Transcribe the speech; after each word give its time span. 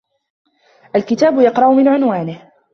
الكتاب 0.95 1.39
يقرأ 1.39 1.69
من 1.73 1.87
عنوانه 1.87 2.51